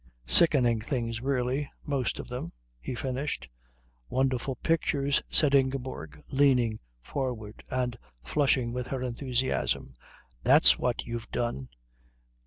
Sickening 0.25 0.81
things, 0.81 1.21
really, 1.21 1.69
most 1.85 2.17
of 2.17 2.27
them," 2.27 2.53
he 2.79 2.95
finished. 2.95 3.47
"Wonderful 4.09 4.55
pictures," 4.55 5.21
said 5.29 5.53
Ingeborg, 5.53 6.23
leaning 6.31 6.79
forward 7.03 7.63
and 7.69 7.99
flushing 8.23 8.73
with 8.73 8.87
her 8.87 9.03
enthusiasm. 9.03 9.93
"That's 10.43 10.79
what 10.79 11.05
you've 11.05 11.29
done." 11.29 11.69